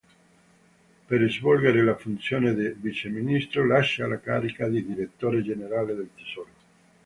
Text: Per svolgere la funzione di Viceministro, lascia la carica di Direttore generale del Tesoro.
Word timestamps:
Per 1.07 1.29
svolgere 1.31 1.83
la 1.83 1.95
funzione 1.95 2.55
di 2.55 2.69
Viceministro, 2.69 3.67
lascia 3.67 4.07
la 4.07 4.17
carica 4.19 4.67
di 4.67 4.83
Direttore 4.83 5.43
generale 5.43 5.93
del 5.93 6.09
Tesoro. 6.15 6.49